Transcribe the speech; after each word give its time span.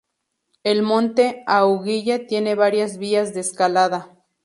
El 0.63 0.81
monte 0.81 1.43
Aiguille 1.45 2.17
tiene 2.17 2.55
varias 2.55 2.97
vías 2.97 3.35
de 3.35 3.41
escalada. 3.41 4.17